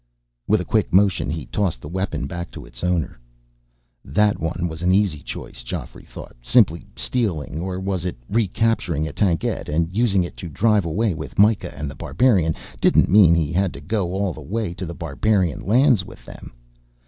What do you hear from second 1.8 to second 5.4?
weapon back to its owner. That one was an easy